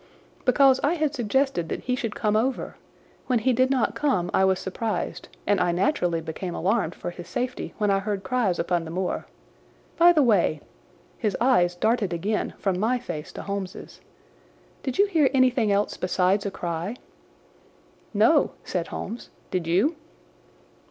"Because 0.45 0.79
I 0.83 0.95
had 0.95 1.13
suggested 1.13 1.69
that 1.69 1.81
he 1.81 1.95
should 1.95 2.15
come 2.15 2.35
over. 2.35 2.75
When 3.27 3.37
he 3.37 3.53
did 3.53 3.69
not 3.69 3.93
come 3.93 4.31
I 4.33 4.43
was 4.43 4.57
surprised, 4.57 5.27
and 5.45 5.61
I 5.61 5.71
naturally 5.71 6.21
became 6.21 6.55
alarmed 6.55 6.95
for 6.95 7.11
his 7.11 7.27
safety 7.27 7.75
when 7.77 7.91
I 7.91 7.99
heard 7.99 8.23
cries 8.23 8.57
upon 8.57 8.83
the 8.83 8.89
moor. 8.89 9.27
By 9.97 10.11
the 10.11 10.23
way"—his 10.23 11.37
eyes 11.39 11.75
darted 11.75 12.13
again 12.13 12.55
from 12.57 12.79
my 12.79 12.97
face 12.97 13.31
to 13.33 13.43
Holmes's—"did 13.43 14.97
you 14.97 15.05
hear 15.05 15.29
anything 15.35 15.71
else 15.71 15.97
besides 15.97 16.47
a 16.47 16.49
cry?" 16.49 16.95
"No," 18.11 18.53
said 18.63 18.87
Holmes; 18.87 19.29
"did 19.51 19.67
you?" 19.67 19.95